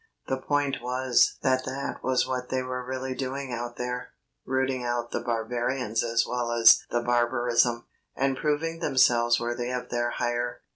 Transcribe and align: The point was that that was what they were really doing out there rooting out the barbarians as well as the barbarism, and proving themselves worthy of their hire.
The 0.25 0.41
point 0.41 0.77
was 0.81 1.37
that 1.43 1.63
that 1.65 2.03
was 2.03 2.27
what 2.27 2.49
they 2.49 2.63
were 2.63 2.83
really 2.83 3.13
doing 3.13 3.53
out 3.53 3.75
there 3.75 4.13
rooting 4.45 4.83
out 4.83 5.11
the 5.11 5.19
barbarians 5.19 6.03
as 6.03 6.25
well 6.25 6.51
as 6.51 6.81
the 6.89 7.01
barbarism, 7.03 7.85
and 8.15 8.35
proving 8.35 8.79
themselves 8.79 9.39
worthy 9.39 9.69
of 9.69 9.89
their 9.89 10.09
hire. 10.09 10.61